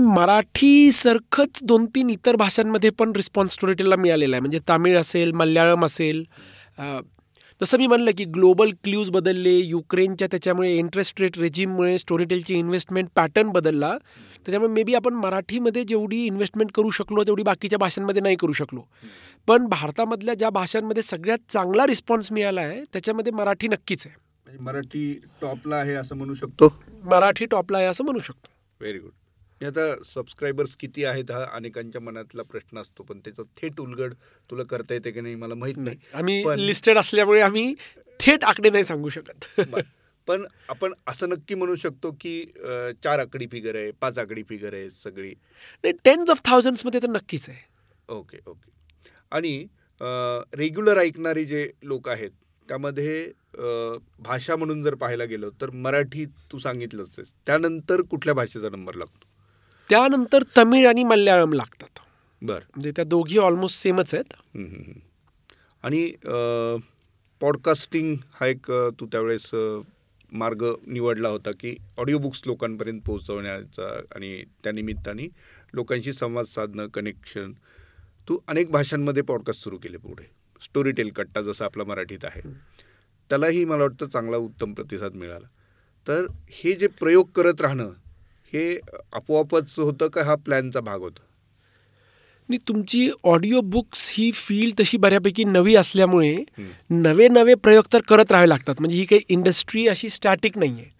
मराठी 0.00 0.92
सारखंच 0.92 1.58
दोन 1.62 1.86
तीन 1.94 2.10
इतर 2.10 2.36
भाषांमध्ये 2.36 2.90
पण 2.90 3.12
रिस्पॉन्स 3.16 3.52
स्टोरीटेलला 3.52 3.96
मिळालेला 3.96 4.36
आहे. 4.36 4.40
म्हणजे 4.40 4.58
तामिळ 4.68 4.98
असेल 4.98 5.32
मल्याळम 5.32 5.84
असेल 5.84 6.24
जसं 7.60 7.78
मी 7.78 7.86
म्हणलं 7.86 8.10
की 8.18 8.24
ग्लोबल 8.34 8.70
क्ल्यूज 8.84 9.10
बदलले 9.10 9.50
युक्रेनच्या 9.56 10.28
त्याच्यामुळे 10.30 10.70
इंटरेस्ट 10.76 11.20
रेट 11.20 11.38
रेजिममुळे 11.38 11.98
स्टोरीटेलची 11.98 12.54
इन्व्हेस्टमेंट 12.54 13.08
पॅटर्न 13.16 13.48
बदलला. 13.52 13.90
त्याच्यामुळे 14.46 14.72
मे 14.72 14.82
बी 14.82 14.94
आपण 14.94 15.14
मराठीमध्ये 15.14 15.84
जेवढी 15.84 16.24
इन्व्हेस्टमेंट 16.26 16.70
करू 16.74 16.90
शकलो 16.90 17.24
तेवढी 17.26 17.42
बाकीच्या 17.42 17.78
भाषांमध्ये 17.78 18.22
नाही 18.22 18.36
करू 18.36 18.52
शकलो. 18.52 18.80
पण 19.48 19.66
भारतामधल्या 19.68 20.34
ज्या 20.34 20.50
भाषांमध्ये 20.50 21.02
सगळ्यात 21.02 21.52
चांगला 21.52 21.86
रिस्पॉन्स 21.86 22.32
मिळाला 22.32 22.60
आहे 22.60 22.82
त्याच्यामध्ये 22.92 23.32
मराठी 23.32 23.68
नक्कीच 23.68 24.06
आहे. 24.06 24.14
म्हणजे 24.46 24.64
मराठी 24.64 25.12
टॉपला 25.42 25.76
आहे 25.76 25.94
असं 25.94 26.16
म्हणू 26.16 26.34
शकतो? 26.34 26.74
मराठी 27.04 27.46
टॉपला 27.46 27.78
आहे 27.78 27.86
असं 27.86 28.04
म्हणू 28.04 28.20
शकतो. 28.20 28.50
व्हेरी 28.80 28.98
गुड 28.98 29.10
आता 29.66 29.94
सबस्क्रायबर्स 30.04 30.74
किती 30.76 31.04
आहेत 31.04 31.30
हा 31.30 31.44
अनेकांच्या 31.54 32.00
मनातला 32.00 32.42
प्रश्न 32.42 32.78
असतो 32.78 33.02
पण 33.02 33.18
त्याचं 33.24 33.42
थेट 33.56 33.80
उलगड 33.80 34.14
तुला 34.50 34.62
करता 34.70 34.94
येते 34.94 35.10
की 35.10 35.20
नाही 35.20 35.34
मला 35.34 35.54
माहीत 35.54 35.76
नाही. 35.78 35.96
आम्ही 36.14 36.66
लिस्टेड 36.66 36.98
असल्यामुळे 36.98 37.40
आम्ही 37.40 37.74
थेट 38.20 38.44
आकडे 38.44 38.70
नाही 38.70 38.84
सांगू 38.84 39.08
शकत. 39.08 39.60
पण 40.28 40.44
आपण 40.70 40.92
असं 41.08 41.28
नक्की 41.28 41.54
म्हणू 41.54 41.74
शकतो 41.74 42.10
की 42.20 42.44
चार 43.04 43.18
आकडी 43.18 43.46
फिगर 43.52 43.76
आहे 43.76 43.90
पाच 44.00 44.18
आकडी 44.18 44.42
फिगर 44.48 44.74
आहे 44.74 44.90
सगळी. 44.90 45.32
नाही 45.84 45.92
टेन्स 46.04 46.30
ऑफ 46.30 46.40
थाउजंड्समध्ये 46.44 47.00
तर 47.02 47.10
नक्कीच 47.10 47.48
आहे. 47.48 47.58
Okay 48.08 48.38
okay. 48.46 48.70
आणि 49.32 49.66
रेग्युलर 50.58 50.98
ऐकणारे 50.98 51.44
जे 51.44 51.68
लोक 51.82 52.08
आहेत 52.08 52.30
त्यामध्ये 52.68 53.30
भाषा 54.18 54.56
म्हणून 54.56 54.82
जर 54.82 54.94
पाहायला 54.94 55.24
गेलो 55.24 55.50
तर 55.60 55.70
मराठी 55.70 56.24
तू 56.52 56.58
सांगितलंच 56.58 57.14
आहेस. 57.18 57.32
त्यानंतर 57.46 58.02
कुठल्या 58.10 58.34
भाषेचा 58.34 58.68
नंबर 58.68 58.94
लागतो? 58.94 59.26
त्यानंतर 59.92 60.42
तमिळ 60.58 60.88
आणि 60.88 61.04
मल्याळम 61.04 61.52
लागतात. 61.52 61.98
बरं. 62.42 62.66
म्हणजे 62.70 62.90
त्या 62.90 63.04
दोघी 63.04 63.38
ऑलमोस्ट 63.38 63.82
सेमच 63.82 64.14
आहेत. 64.14 64.32
आणि 65.82 66.12
पॉडकास्टिंग 67.40 68.16
हा 68.40 68.46
एक 68.46 68.70
तू 69.00 69.06
त्यावेळेस 69.06 69.50
मार्ग 70.32 70.64
निवडला 70.86 71.28
होता 71.28 71.50
की 71.60 71.76
ऑडिओ 71.98 72.18
बुक्स 72.18 72.42
लोकांपर्यंत 72.46 73.00
पोहोचवण्याचा 73.06 74.00
आणि 74.16 74.42
त्या 74.64 74.72
निमित्ताने 74.72 75.28
लोकांशी 75.74 76.12
संवाद 76.12 76.44
साधणं 76.44 76.86
कनेक्शन 76.86 77.52
तू 78.28 78.38
अनेक 78.48 78.70
भाषांमध्ये 78.70 79.22
पॉडकास्ट 79.22 79.62
सुरू 79.62 79.78
केले 79.78 79.96
पुढे. 79.96 80.30
स्टोरी 80.62 80.90
टेल 80.90 81.08
कट्टा 81.08 81.42
जसा 81.42 81.64
आपला 81.64 81.84
मराठीत 81.84 82.24
आहे. 82.24 82.40
त्यालाही 83.30 83.64
मला 83.64 83.82
वाटतं 83.82 84.06
चांगला 84.06 84.36
उत्तम 84.36 84.72
प्रतिसाद 84.74 85.14
मिळाला. 85.14 85.46
तर 86.08 86.26
हे 86.50 86.72
जे 86.72 86.86
प्रयोग 86.86 87.28
करत 87.34 87.60
राहणं 87.60 87.90
हे 88.52 88.78
आपोआपच 89.12 89.78
होतं 89.78 90.08
का 90.08 90.22
हा 90.22 90.34
प्लॅनचा 90.34 90.80
भाग 90.80 91.00
होता 91.00 91.22
आणि 92.48 92.58
तुमची 92.68 93.08
ऑडिओ 93.24 93.60
बुक्स 93.60 94.08
ही 94.14 94.30
फील्ड 94.32 94.80
तशी 94.80 94.96
बऱ्यापैकी 94.96 95.44
नवी 95.44 95.74
असल्यामुळे. 95.76 96.36
नवे 96.90 97.28
नवे 97.28 97.54
प्रयोग 97.54 97.84
तर 97.92 98.00
करत 98.08 98.32
राहावे 98.32 98.48
लागतात 98.48 98.74
म्हणजे 98.80 98.96
ही 98.96 99.04
काही 99.04 99.20
इंडस्ट्री 99.28 99.86
अशी 99.88 100.08
स्टॅटिक 100.10 100.58
नाही 100.58 100.72
आहे. 100.72 100.90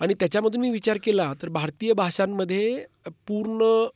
आणि 0.00 0.14
त्याच्यामधून 0.20 0.60
मी 0.60 0.70
विचार 0.70 0.98
केला 1.04 1.32
तर 1.42 1.48
भारतीय 1.48 1.92
भाषांमध्ये 1.92 2.84
पूर्ण 3.26 3.86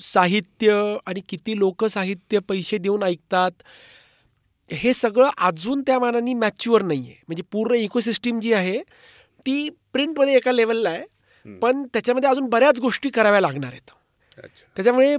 साहित्य 0.00 0.96
आणि 1.06 1.20
किती 1.28 1.58
लोक 1.58 1.84
साहित्य 1.84 2.38
पैसे 2.38 2.78
देऊन 2.78 3.02
ऐकतात 3.02 3.62
हे 4.70 4.92
सगळं 4.92 5.30
अजून 5.38 5.82
त्या 5.82 5.98
मानाने 5.98 6.34
मॅच्युअर 6.34 6.82
नाही 6.82 7.00
आहे 7.00 7.22
म्हणजे 7.28 7.42
पूर्ण 7.52 7.74
इकोसिस्टीम 7.74 8.38
जी 8.40 8.52
आहे 8.52 8.78
ती 9.46 9.68
प्रिंटमध्ये 9.92 10.36
एका 10.36 10.52
लेवलला 10.52 10.90
आहे. 10.90 11.04
पण 11.46 11.82
त्याच्यामध्ये 11.82 12.30
अजून 12.30 12.46
बऱ्याच 12.46 12.80
गोष्टी 12.80 13.10
कराव्या 13.10 13.40
लागणार 13.40 13.70
आहेत. 13.70 13.90
त्याच्यामुळे 14.76 15.16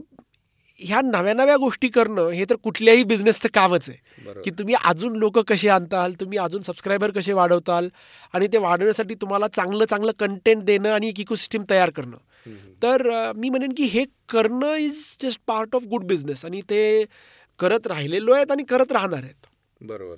ह्या 0.79 1.01
नव्या 1.01 1.33
नव्या 1.33 1.57
गोष्टी 1.57 1.87
करणं 1.87 2.29
हे 2.29 2.45
तर 2.49 2.55
कुठल्याही 2.55 3.03
बिझनेसचं 3.03 3.49
कामच 3.53 3.89
आहे. 3.89 3.97
की 4.41 4.49
तुम्ही 4.49 4.75
अजून 4.83 5.15
लोक 5.15 5.39
कसे 5.39 5.69
आणताल 5.69 6.13
तुम्ही 6.13 6.37
अजून 6.37 6.61
सबस्क्रायबर 6.61 7.11
कसे 7.11 7.33
वाढवताल 7.33 7.89
आणि 8.33 8.47
ते 8.47 8.57
वाढवण्यासाठी 8.57 9.15
तुम्हाला 9.15 9.47
चांगलं 9.47 9.85
चांगलं 9.85 10.11
कंटेंट 10.19 10.63
देणं 10.63 10.89
आणि 10.89 11.07
एक 11.07 11.19
इकोसिस्टीम 11.19 11.63
तयार 11.69 11.89
करणं. 11.89 12.17
तर 12.83 13.31
मी 13.35 13.49
म्हणेन 13.49 13.73
की 13.77 13.83
हे 13.83 14.05
करणं 14.29 14.75
is 14.75 15.15
just 15.21 15.41
part 15.47 15.75
of 15.75 15.83
good 15.83 16.03
business 16.03 16.45
आणि 16.45 16.61
ते 16.61 17.05
करत 17.59 17.87
राहिलेलो 17.87 18.33
आहेत 18.33 18.51
आणि 18.51 18.63
करत 18.63 18.91
राहणार 18.91 19.19
आहेत. 19.19 19.45
बरोबर. 19.81 20.15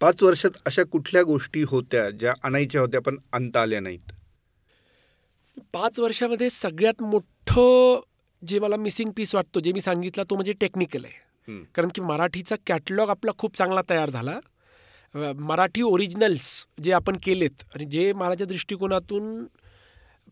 पाच 0.00 0.22
वर्षात 0.22 0.50
अशा 0.66 0.82
कुठल्या 0.82 1.22
गोष्टी 1.22 1.62
होत्या 1.62 2.10
ज्या 2.10 2.34
आणायच्या 2.42 2.80
होत्या 2.80 3.00
पण 3.00 3.16
आणता 3.32 3.60
आल्या 3.60 3.80
नाहीत? 3.80 4.12
पाच 5.72 5.98
वर्षामध्ये 6.00 6.50
सगळ्यात 6.50 7.02
मोठं 7.02 8.00
जे 8.42 8.58
मला 8.58 8.76
मिसिंग 8.76 9.10
पीस 9.16 9.34
वाटतो 9.34 9.60
जे 9.60 9.72
मी 9.72 9.80
सांगितलं 9.80 10.24
तो 10.30 10.34
म्हणजे 10.34 10.52
टेक्निकल 10.60 11.04
आहे. 11.04 11.62
कारण 11.74 11.88
की 11.94 12.00
मराठीचा 12.00 12.56
कॅटलॉग 12.66 13.10
आपला 13.10 13.30
खूप 13.38 13.56
चांगला 13.56 13.80
तयार 13.90 14.10
झाला. 14.10 14.38
मराठी 15.14 15.82
ओरिजिनल्स 15.82 16.48
जे 16.82 16.92
आपण 16.92 17.16
केलेत 17.22 17.62
आणि 17.74 17.84
जे 17.84 18.12
माझ्या 18.12 18.46
दृष्टिकोनातून 18.46 19.32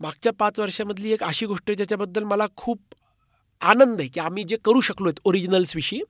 मागच्या 0.01 0.33
पाच 0.39 0.59
वर्षामधली 0.61 1.13
एक 1.13 1.23
अशी 1.25 1.47
गोष्ट 1.47 1.65
आहे 1.69 1.77
ज्याच्याबद्दल 1.77 2.25
मला 2.25 2.47
खूप 2.57 2.95
आनंद 3.61 4.01
आहे 4.01 4.09
की 4.09 4.21
आम्ही 4.21 4.45
जे 4.49 4.57
करू 4.65 4.81
शकलो 4.81 5.09
आहेत 5.09 5.21
ओरिजिनल्सविषयी 5.25 6.01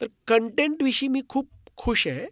तर 0.00 0.06
कंटेंटविषयी 0.28 1.08
मी 1.08 1.20
खूप 1.28 1.48
खुश 1.76 2.06
आहे. 2.08 2.26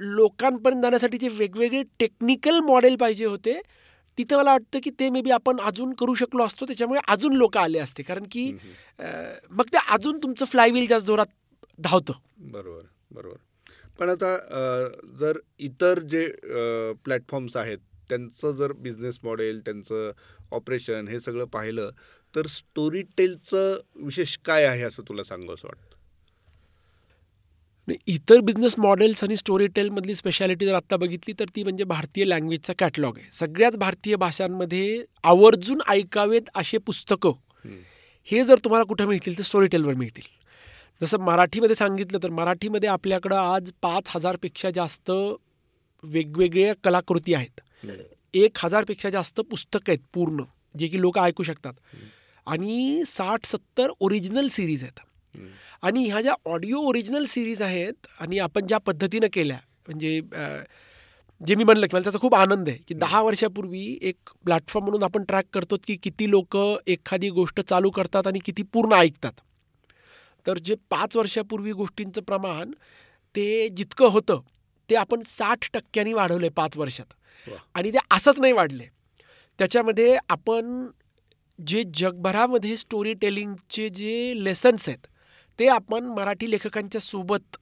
लोकांपर्यंत 0.00 0.82
जाण्यासाठी 0.82 1.18
जे 1.18 1.28
वेगवेगळे 1.28 1.82
टेक्निकल 2.00 2.58
मॉडेल 2.60 2.96
पाहिजे 2.96 3.24
होते 3.24 3.60
तिथं 4.18 4.36
मला 4.36 4.50
वाटतं 4.52 4.78
की 4.82 4.90
ते 5.00 5.08
मे 5.10 5.20
बी 5.22 5.30
आपण 5.30 5.60
अजून 5.60 5.92
करू 5.98 6.14
शकलो 6.14 6.44
असतो 6.44 6.66
त्याच्यामुळे 6.66 7.00
अजून 7.08 7.36
लोक 7.36 7.56
आले 7.56 7.78
असते. 7.78 8.02
कारण 8.02 8.24
की 8.30 8.50
मग 9.50 9.64
ते 9.72 9.78
अजून 9.88 10.18
तुमचं 10.22 10.44
फ्लायव्हील 10.44 10.86
जास्त 10.86 11.06
जोरात 11.06 11.26
धावतं. 11.78 12.12
बरोबर 12.52 12.82
बरोबर. 13.10 13.36
पण 13.98 14.08
आता 14.10 14.36
जर 15.20 15.38
इतर 15.60 15.98
जे 16.10 16.26
प्लॅटफॉर्म्स 17.04 17.56
आहेत 17.56 17.78
त्यांचं 18.08 18.52
जर 18.52 18.72
बिझनेस 18.72 19.18
मॉडेल 19.24 19.60
त्यांचं 19.60 20.10
ऑपरेशन 20.52 21.08
हे 21.08 21.20
सगळं 21.20 21.44
पाहिलं 21.44 21.90
तर 22.34 22.46
स्टोरी 22.46 23.02
टेलचं 23.16 23.76
विशेष 23.96 24.36
काय 24.44 24.64
आहे 24.64 24.82
असं 24.82 25.02
तुला 25.08 25.24
सांगू 25.24 25.52
असं 25.54 25.68
वाटतं? 25.68 25.93
इतर 27.88 28.40
बिझनेस 28.40 28.74
मॉडेल्स 28.78 29.24
आणि 29.24 29.36
स्टोरी 29.36 29.66
टेलमधली 29.66 30.14
स्पेशालिटी 30.14 30.66
जर 30.66 30.74
आत्ता 30.74 30.96
बघितली 30.96 31.34
तर 31.38 31.44
ती 31.56 31.62
म्हणजे 31.62 31.84
भारतीय 31.84 32.24
लँग्वेजचा 32.24 32.72
कॅटलॉग 32.78 33.18
आहे. 33.18 33.28
सगळ्याच 33.32 33.76
भारतीय 33.76 34.16
भाषांमध्ये 34.16 35.04
आवर्जून 35.24 35.80
ऐकावेत 35.88 36.42
असे 36.54 36.78
पुस्तकं. 36.78 37.32
हे 38.24 38.44
जर 38.44 38.54
तुम्हाला 38.64 38.84
कुठं 38.84 39.06
मिळतील 39.06 39.38
तर 39.38 39.42
स्टोरी 39.42 39.66
टेलवर 39.66 39.94
मिळतील. 39.94 40.22
जसं 41.02 41.18
मराठीमध्ये 41.18 41.76
सांगितलं 41.76 42.18
तर 42.22 42.30
मराठीमध्ये 42.30 42.88
आपल्याकडं 42.88 43.36
आज 43.36 43.72
पाच 43.82 44.02
हजारपेक्षा 44.06 44.70
जास्त 44.70 45.10
वेगवेगळ्या 46.02 46.74
कलाकृती 46.84 47.34
आहेत. 47.34 47.60
एक 48.34 48.52
हजारपेक्षा 48.56 49.10
जास्त 49.10 49.40
पुस्तकं 49.40 49.92
आहेत 49.92 50.06
पूर्ण 50.14 50.42
जे 50.78 50.88
की 50.88 51.00
लोक 51.00 51.18
ऐकू 51.18 51.42
शकतात. 51.42 51.72
आणि 52.46 53.02
साठ 53.06 53.46
सत्तर 53.46 53.88
ओरिजिनल 54.00 54.48
सिरीज 54.48 54.82
आहेत. 54.82 55.00
आणि 55.82 56.04
ह्या 56.04 56.20
ज्या 56.20 56.34
ऑडिओ 56.44 56.80
ओरिजिनल 56.80 57.24
सिरीज 57.24 57.62
आहेत 57.62 58.06
आणि 58.20 58.38
आपण 58.38 58.66
ज्या 58.66 58.78
पद्धतीनं 58.78 59.26
केल्या 59.32 59.58
म्हणजे 59.88 60.20
जे 61.40 61.54
मी 61.54 61.64
म्हणलं 61.64 61.86
की 61.86 61.96
मला 61.96 62.02
त्याचा 62.02 62.18
खूप 62.18 62.34
आनंद 62.34 62.68
आहे 62.68 62.78
की 62.88 62.94
दहा 62.94 63.20
वर्षापूर्वी 63.22 63.98
एक 64.02 64.30
प्लॅटफॉर्म 64.44 64.84
म्हणून 64.84 65.02
आपण 65.02 65.24
ट्रॅक 65.24 65.44
करतो 65.52 65.76
की 65.86 65.96
किती 65.96 66.30
लोक 66.30 66.56
एखादी 66.86 67.30
गोष्ट 67.30 67.60
चालू 67.60 67.90
करतात 67.90 68.26
आणि 68.26 68.38
किती 68.44 68.62
पूर्ण 68.62 68.92
ऐकतात. 68.92 69.32
तर 70.46 70.58
जे 70.58 70.74
पाच 70.90 71.16
वर्षापूर्वी 71.16 71.72
गोष्टींचं 71.72 72.22
प्रमाण 72.22 72.70
ते 73.34 73.68
जितकं 73.68 74.10
होतं 74.10 74.40
ते 74.90 74.94
आपण 74.94 75.22
साठ 75.26 75.68
टक्क्यांनी 75.74 76.12
वाढवलं 76.12 76.44
आहे 76.44 76.50
पाच 76.50 76.76
वर्षात. 76.78 77.14
आणि 77.74 77.90
ते 77.90 77.98
असंच 78.10 78.40
नाही 78.40 78.52
वाढले. 78.52 78.84
त्याच्यामध्ये 79.58 80.16
आपण 80.28 80.86
जे 81.58 81.82
जगभरामध्ये 81.94 82.76
स्टोरी 82.76 83.12
टेलिंगचे 83.14 83.88
जे 83.88 84.44
लेसन्स 84.44 84.88
आहेत 84.88 85.06
ते 85.58 85.68
आपण 85.68 86.04
मराठी 86.04 86.50
लेखकांच्या 86.50 87.00
सोबत 87.00 87.56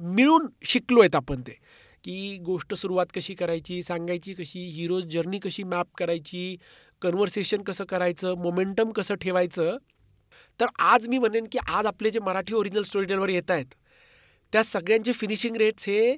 मिळून 0.00 0.46
शिकलो 0.64 1.00
आहेत 1.00 1.16
आपण 1.16 1.40
ते. 1.40 1.56
की 2.04 2.36
गोष्ट 2.38 2.74
सुरुवात 2.74 3.06
कशी 3.14 3.34
करायची 3.34 3.82
सांगायची 3.82 4.34
कशी 4.34 4.60
हिरोज 4.70 5.04
जर्नी 5.04 5.38
कशी 5.38 5.62
मॅप 5.62 5.86
करायची 5.98 6.56
कन्व्हर्सेशन 7.02 7.62
कसं 7.62 7.84
करायचं 7.84 8.34
मोमेंटम 8.38 8.90
कसं 8.90 9.14
ठेवायचं. 9.14 9.76
तर 10.60 10.66
आज 10.78 11.08
मी 11.08 11.18
म्हणेन 11.18 11.46
की 11.52 11.58
आज 11.68 11.86
आपले 11.86 12.10
जे 12.10 12.18
मराठी 12.18 12.54
ओरिजिनल 12.54 12.82
स्टोरी 12.82 13.06
टेलवर 13.06 13.28
येत 13.28 13.50
आहेत 13.50 13.74
त्या 14.52 14.62
सगळ्यांचे 14.62 15.12
फिनिशिंग 15.12 15.56
रेट्स 15.56 15.88
हे 15.88 16.16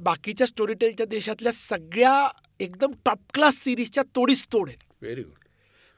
बाकीच्या 0.00 0.46
स्टोरी 0.46 0.74
टेलच्या 0.74 1.06
देशातल्या 1.06 1.52
सगळ्या 1.52 2.28
एकदम 2.60 2.92
टॉप 3.04 3.18
क्लास 3.34 3.54
सिरीजच्या 3.54 4.02
तोडीस 4.16 4.46
तोड 4.52 4.68
आहेत. 4.68 4.82
व्हेरी 5.02 5.22
गुड 5.22 5.39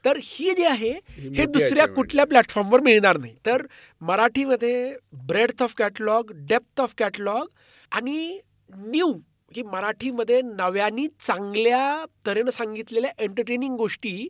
तर 0.05 0.17
ही 0.23 0.53
जे 0.53 0.65
आहे 0.65 0.91
ही 1.09 1.45
दुसऱ्या. 1.45 1.85
कुठल्या 1.87 2.25
प्लॅटफॉर्मवर 2.25 2.79
मिळणार 2.79 3.17
नाही. 3.17 3.35
तर 3.45 3.65
मराठीमध्ये 4.01 4.95
breadth 5.27 5.63
of 5.63 5.73
catalogue 5.77 6.31
depth 6.47 6.81
of 6.81 6.93
catalogue 6.97 7.47
आणि 7.91 8.39
न्यू 8.75 9.11
की 9.55 9.61
मराठीमध्ये 9.63 10.41
नव्यानी 10.41 11.07
चांगल्या 11.07 12.05
तऱ्हेनं 12.25 12.51
सांगितलेल्या 12.51 13.11
एंटरटेनिंग 13.19 13.75
गोष्टी 13.75 14.27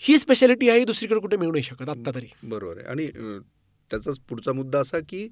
ही 0.00 0.18
स्पेशालिटी 0.18 0.68
आहे 0.70 0.84
दुसरीकडे 0.84 1.20
कुठे 1.20 1.36
मिळू 1.36 1.52
नाही 1.52 1.62
शकत 1.62 1.88
आत्ता 1.88 2.10
तरी. 2.14 2.26
बरोबर 2.42 2.78
आहे. 2.78 2.86
आणि 2.86 3.06
त्याचाच 3.90 4.18
पुढचा 4.18 4.52
मुद्दा 4.52 4.80
असा 4.80 4.98
की 5.08 5.28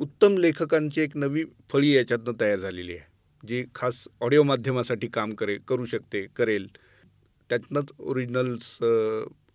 उत्तम 0.00 0.36
लेखकांची 0.36 1.00
एक 1.00 1.16
नवी 1.16 1.44
फळी 1.70 1.94
याच्यातनं 1.96 2.40
तयार 2.40 2.58
झालेली 2.58 2.92
आहे. 2.92 3.06
जी 3.48 3.64
खास 3.74 4.06
ऑडिओ 4.20 4.42
माध्यमासाठी 4.42 5.06
काम 5.06 5.34
करे 5.34 5.56
करू 5.68 5.84
शकते 5.84 6.26
करेल. 6.36 6.66
त्यातनंच 7.50 7.92
ओरिजिनल्स 7.98 8.76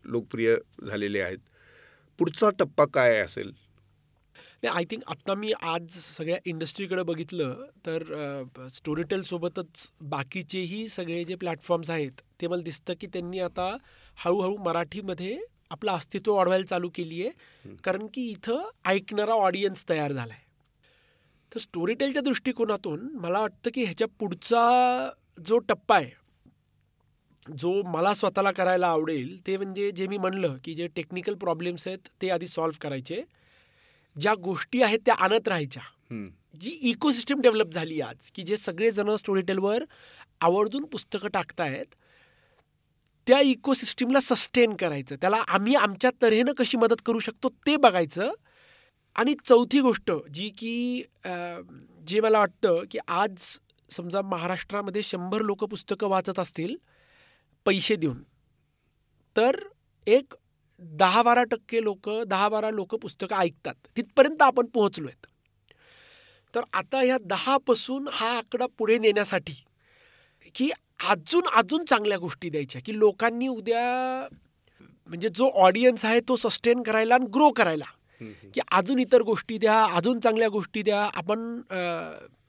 लोकप्रिय 0.06 0.56
झालेले 0.88 1.20
आहेत. 1.22 1.38
पुढचा 2.20 2.50
टप्पा 2.60 2.86
काय 2.94 3.18
असेल? 3.20 3.52
आय 4.70 4.84
थिंक 4.90 5.04
आत्ता 5.08 5.34
मी 5.34 5.52
आज 5.62 5.98
सगळ्या 6.00 6.38
इंडस्ट्रीकडे 6.46 7.04
बघितलं 7.04 7.64
तर 7.86 8.04
स्टोरी 8.72 9.04
टेलसोबतच 9.10 9.90
बाकीचेही 10.10 10.88
सगळे 10.90 11.24
जे 11.24 11.36
प्लॅटफॉर्म्स 11.36 11.90
आहेत 11.90 12.22
ते 12.42 12.48
मला 12.48 12.62
दिसतं 12.62 12.94
की 13.02 13.08
त्यांनी 13.08 13.40
आता 13.40 13.76
हळूहळू 14.18 14.56
मराठीमध्ये 14.58 15.38
आपलं 15.72 15.92
अस्तित्व 15.92 16.34
वाढवायला 16.34 16.66
चालू 16.66 16.90
केली 16.96 17.22
आहे. 17.22 17.76
कारण 17.84 18.06
की 18.14 18.28
इथं 18.30 18.70
ऐकणारा 18.86 19.34
ऑडियन्स 19.36 19.84
तयार 19.90 20.12
झाला 20.12 20.34
आहे 20.34 20.50
तर 21.52 21.60
स्टोरी 21.60 21.94
टेलच्या 21.94 22.22
दृष्टिकोनातून 22.22 23.08
मला 23.16 23.40
वाटतं 23.40 23.70
की 23.74 23.84
ह्याच्या 23.84 24.08
पुढचा 24.20 25.10
जो 25.48 25.58
टप्पा 25.60 25.96
आहे 25.96 26.12
जो 27.46 27.82
मला 27.84 28.14
स्वतःला 28.14 28.52
करायला 28.52 28.88
आवडेल 28.88 29.38
ते 29.48 29.56
म्हणजे 29.58 29.90
जे 29.92 30.08
मी 30.08 30.18
म्हणलं 30.18 30.58
की 30.64 30.74
जे 30.76 30.88
टेक्निकल 30.96 31.36
प्रॉब्लेम्स 31.36 31.88
आहेत 31.88 32.08
ते 32.22 32.30
आधी 32.30 32.48
सॉल्व्ह 32.48 32.78
करायचे. 32.82 33.22
ज्या 34.16 34.34
गोष्टी 34.36 34.82
आहेत 34.82 35.00
त्या 35.06 35.16
आणत 35.16 35.48
राहायच्या. 35.48 35.82
जी 36.62 36.72
इकोसिस्टम 36.90 37.42
डेव्हलप 37.42 37.74
झाली 37.74 38.00
आज 38.02 38.30
की 38.36 38.44
जे 38.44 38.58
सगळेजण 38.58 39.16
स्टोरी 39.16 39.42
टेलवर 39.42 39.84
आवर्जून 40.42 40.86
पुस्तकं 40.92 41.30
टाकतायत 41.34 41.96
त्या 43.28 43.40
इकोसिस्टमला 43.40 44.20
सस्टेन 44.20 44.76
करायचं. 44.76 45.16
त्याला 45.22 45.38
आम्ही 45.48 45.76
आमच्या 45.76 46.12
तऱ्हेनं 46.22 46.54
कशी 46.58 46.78
मदत 46.78 47.02
करू 47.06 47.20
शकतो 47.20 47.50
ते 47.68 47.76
बघायचं. 47.78 48.32
आणि 49.16 49.34
चौथी 49.46 49.80
गोष्ट 49.82 50.12
जी 50.34 50.50
की 50.58 51.04
जे 52.08 52.22
मला 52.22 52.40
वाटतं 52.40 52.84
की 52.92 52.98
आज 53.08 53.46
समजा 53.90 54.22
महाराष्ट्रामध्ये 54.22 55.02
शंभर 55.04 55.42
लोक 55.42 55.64
पुस्तकं 55.64 56.10
वाचत 56.10 56.40
असतील 56.40 56.76
पैसे 57.66 57.96
देऊन. 57.96 58.22
तर 59.36 59.56
एक 60.08 60.34
दहा 60.82 61.22
बारा 61.24 61.44
टक्के 61.44 61.84
लोक 61.84 62.10
दहा 62.28 62.48
बारा 62.50 62.70
लोक 62.70 62.96
पुस्तकं 62.96 63.36
ऐकतात. 63.36 63.74
तिथपर्यंत 63.98 64.42
आपण 64.42 64.66
पोहोचलो 64.66 65.08
आहेत 65.08 65.26
तर 66.54 66.62
आता 66.74 67.02
ह्या 67.02 67.18
दहापासून 67.26 68.08
हा 68.12 68.30
आकडा 68.38 68.66
पुढे 68.78 68.98
नेण्यासाठी 68.98 69.54
की 70.56 70.70
अजून 71.10 71.48
अजून 71.54 71.86
चांगल्या 71.86 72.18
गोष्टी 72.18 72.50
द्यायच्या. 72.50 72.82
की 72.86 72.98
लोकांनी 73.00 73.48
उद्या 73.48 74.28
म्हणजे 75.10 75.30
जो 75.36 75.50
ऑडियन्स 75.64 76.06
आहे 76.06 76.20
तो 76.28 76.36
सस्टेन 76.36 76.82
करायला 76.84 77.16
आणि 77.16 77.26
ग्रो 77.34 77.50
करायला. 77.52 77.86
की 78.22 78.62
अजून 78.72 79.00
इतर 79.00 79.22
गोष्टी 79.22 79.58
द्या 79.58 79.84
अजून 79.96 80.20
चांगल्या 80.20 80.50
गोष्टी 80.50 80.82
द्या. 80.84 81.00
आपण 81.16 81.40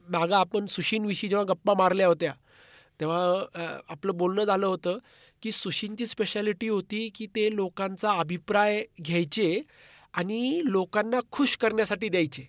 मागं 0.09 0.35
आपण 0.35 0.65
सुशीनविषयी 0.65 1.29
जेव्हा 1.29 1.45
गप्पा 1.53 1.73
मारल्या 1.77 2.07
होत्या 2.07 2.33
तेव्हा 3.03 3.79
आपलं 3.89 4.17
बोलणं 4.17 4.43
झालं 4.43 4.65
होतं 4.65 4.97
की 5.43 5.51
सुशीनची 5.51 6.05
स्पेशालिटी 6.05 6.67
होती 6.67 7.07
की 7.15 7.25
ते 7.25 7.55
लोकांचा 7.55 8.11
अभिप्राय 8.11 8.83
घ्यायचे 9.01 9.61
आणि 10.13 10.61
लोकांना 10.65 11.19
खुश 11.31 11.55
करण्यासाठी 11.57 12.09
द्यायचे. 12.09 12.45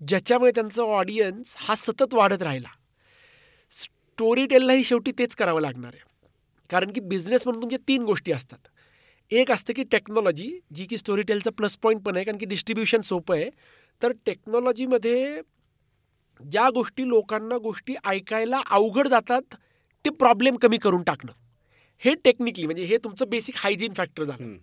ज्याच्यामुळे 0.00 0.50
त्यांचं 0.54 0.82
ऑडियन्स 0.82 1.54
हा 1.58 1.74
सतत 1.74 2.14
वाढत 2.14 2.42
राहिला. 2.42 2.68
स्टोरी 3.72 4.46
टेललाही 4.46 4.84
शेवटी 4.84 5.12
तेच 5.18 5.34
करावं 5.34 5.60
लागणार 5.60 5.94
आहे. 5.94 6.06
कारण 6.70 6.90
की 6.92 7.00
बिझनेस 7.00 7.46
म्हणून 7.46 7.62
तुमच्या 7.62 7.78
तीन 7.88 8.02
गोष्टी 8.02 8.32
असतात. 8.32 8.58
एक 9.30 9.50
असतं 9.50 9.72
की 9.72 9.82
टेक्नॉलॉजी 9.82 10.50
जी 10.74 10.86
की 10.86 10.96
स्टोरी 10.96 11.22
टेलचं 11.22 11.50
प्लस 11.50 11.76
पॉईंट 11.76 12.02
पण 12.02 12.16
आहे 12.16 12.24
कारण 12.24 12.38
की 12.38 12.46
डिस्ट्रीब्युशन 12.46 13.00
सोपं 13.00 13.36
आहे. 13.36 13.48
तर 14.02 14.12
टेक्नॉलॉजीमध्ये 14.26 15.40
ज्या 16.40 16.68
गोष्टी 16.70 17.08
लोकांना 17.08 17.56
गोष्टी 17.58 17.94
ऐकायला 18.06 18.60
अवघड 18.70 19.08
जातात 19.08 19.54
ते 20.04 20.10
प्रॉब्लेम 20.10 20.56
कमी 20.56 20.78
करून 20.78 21.02
टाकणं. 21.02 21.32
हे 21.98 22.14
टेक्निकली 22.14 22.66
म्हणजे 22.66 22.82
हे 22.82 22.96
तुमचं 22.96 23.28
बेसिक 23.28 23.54
हायजीन 23.58 23.92
फॅक्टर 23.92 24.24
झालं. 24.24 24.56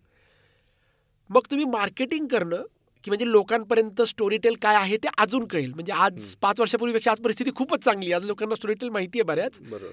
मग 1.29 1.41
तुम्ही 1.51 1.65
मार्केटिंग 1.65 2.27
करणं 2.27 2.63
की 3.03 3.11
म्हणजे 3.11 3.31
लोकांपर्यंत 3.31 4.01
स्टोरी 4.01 4.37
टेल 4.37 4.55
काय 4.61 4.75
आहे 4.75 4.97
ते 4.97 5.07
अजून 5.17 5.45
कळेल. 5.45 5.73
म्हणजे 5.73 5.93
आज 5.93 6.35
पाच 6.35 6.59
वर्षापूर्वीपेक्षा 6.59 7.11
आज 7.11 7.19
परिस्थिती 7.19 7.51
खूपच 7.55 7.83
चांगली 7.83 8.11
आहे. 8.11 8.21
आज 8.21 8.27
लोकांना 8.27 8.55
स्टोरी 8.55 8.73
टेल 8.73 8.89
माहिती 8.89 9.19
आहे 9.19 9.23
बऱ्याच. 9.23 9.61
बरोबर. 9.61 9.91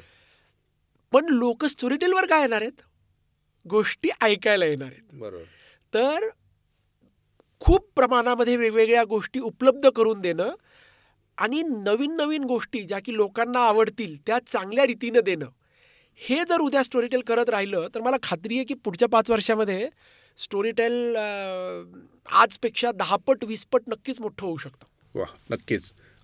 पण 1.12 1.24
लोक 1.28 1.64
स्टोरी 1.64 1.96
टेलवर 1.96 2.26
काय 2.26 2.40
येणार 2.40 2.60
आहेत? 2.60 2.82
गोष्टी 3.66 4.08
ऐकायला 4.22 4.64
येणार 4.64 4.88
आहेत. 4.88 5.02
बरोबर. 5.12 5.44
तर 5.94 6.28
खूप 7.60 7.90
प्रमाणामध्ये 7.96 8.56
वेगवेगळ्या 8.56 9.04
गोष्टी 9.04 9.40
उपलब्ध 9.40 9.88
करून 9.88 10.20
देणं 10.20 10.54
आणि 11.42 11.62
नवीन 11.62 12.16
नवीन 12.16 12.44
गोष्टी 12.44 12.82
ज्या 12.82 12.98
की 12.98 13.14
लोकांना 13.14 13.58
आवडतील 13.58 14.16
त्या 14.26 14.38
चांगल्या 14.46 14.86
रीतीनं 14.86 15.20
देणं. 15.24 15.46
हे 16.20 16.42
जर 16.48 16.60
उद्या 16.60 16.82
स्टोरीटेल 16.82 17.20
करत 17.20 17.48
राहिलं 17.48 17.86
तर 17.94 18.00
मला 18.00 18.16
खात्री 18.22 18.56
आहे 18.56 18.64
की 18.64 18.74
पुढच्या 18.74 19.08
पाच 19.08 19.30
वर्षामध्ये 19.30 19.88
स्टोरीटेल 20.38 21.16
आजपेक्षा 22.32 22.92
दहापट 22.92 23.44
वीसपट 23.44 23.82
नक्कीच 23.88 24.20
मोठं 24.20 24.46
होऊ 24.46 24.56
शकतं. 24.56 24.84
वा 25.14 25.24
नक्कीच. 25.50 25.82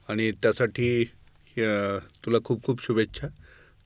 आणि 0.08 0.30
त्यासाठी 0.32 1.04
तुला 2.24 2.38
खूप 2.44 2.64
खूप 2.64 2.82
शुभेच्छा. 2.82 3.26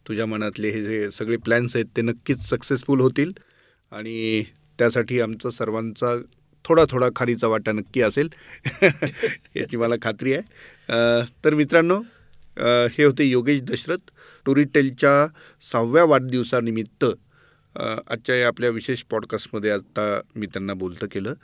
तुझ्या 0.09 0.27
मनातले 0.27 0.71
हे 0.71 0.85
जे 0.85 1.11
सगळे 1.11 1.37
प्लॅन्स 1.37 1.77
आहेत 1.77 1.87
ते 1.97 2.03
नक्कीच 2.03 2.49
सक्सेसफुल 2.49 3.01
होतील. 3.01 3.33
आणि 3.93 4.43
त्यासाठी 4.79 5.21
आमचा 5.21 5.51
सर्वांचा 5.51 6.15
थोडा 6.65 6.85
थोडा 6.91 7.09
खारीचा 7.17 7.47
वाटा 7.47 7.73
नक्की 7.73 8.01
असेल 8.03 8.29
याची 9.57 9.77
मला 9.77 9.95
खात्री 10.03 10.35
आहे. 10.35 10.43
तर 10.93 11.55
मित्रांनो 11.55 12.01
हे 12.93 13.05
होते 13.05 13.25
योगेश 13.25 13.61
दशरथ 13.63 14.11
टोरीटेलच्या 14.47 15.27
सहाव्या 15.63 16.05
वाढदिवसानिमित्त 16.05 17.05
आजच्या 17.77 18.37
या 18.37 18.47
आपल्या 18.49 18.71
विशेष 18.71 19.03
पॉडकास्टमध्ये 19.11 19.71
आता 19.71 20.21
मी 20.37 20.47
त्यांना 20.47 20.75
बोलतं 20.75 21.07
केलं. 21.13 21.35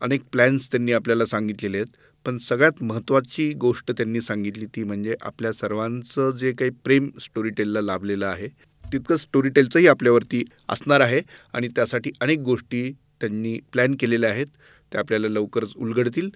अनेक 0.00 0.22
प्लॅन्स 0.32 0.70
त्यांनी 0.70 0.92
आपल्याला 0.92 1.26
सांगितलेले 1.26 1.76
आहेत 1.76 1.96
पण 2.26 2.38
सगळ्यात 2.38 2.82
महत्त्वाची 2.82 3.52
गोष्ट 3.52 3.90
त्यांनी 3.90 4.20
सांगितली 4.20 4.66
ती 4.66 4.82
म्हणजे 4.84 5.14
आपल्या 5.22 5.52
सर्वांचं 5.52 6.30
जे 6.30 6.52
काही 6.52 6.70
प्रेम 6.84 7.08
स्टोरीटेलला 7.20 7.80
लाभलेलं 7.80 8.26
आहे 8.26 8.48
तितकंच 8.84 9.20
स्टोरीटेलचंही 9.20 9.86
आपल्यावरती 9.86 10.42
असणार 10.68 11.00
आहे 11.00 11.20
आणि 11.52 11.68
त्यासाठी 11.68 12.10
अनेक 12.20 12.38
गोष्टी 12.38 12.90
त्यांनी 13.20 13.58
प्लॅन 13.72 13.94
केलेल्या 14.00 14.30
आहेत 14.30 14.46
त्या 14.92 15.00
आपल्याला 15.00 15.28
लवकरच 15.28 15.72
उलगडतील. 15.76 16.28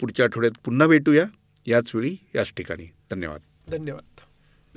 पुढच्या 0.00 0.24
आठवड्यात 0.24 0.58
पुन्हा 0.64 0.86
भेटूया. 0.88 1.24
याच 1.66 1.94
वेळी 1.94 2.16
याच 2.34 2.52
ठिकाणी. 2.56 2.86
धन्यवाद. 3.10 3.40
धन्यवाद. 3.70 4.15